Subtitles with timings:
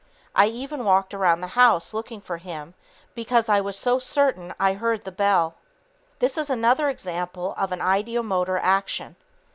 [0.35, 2.73] I even walked around the house looking for him
[3.13, 5.53] because I was so certain I heard the bell.
[6.17, 9.15] This is another example of an ideomotor action.